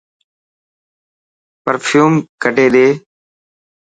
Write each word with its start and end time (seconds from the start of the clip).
پرفيوم 1.63 2.13
ڪڌي 2.41 2.67
ڏي. 2.73 2.87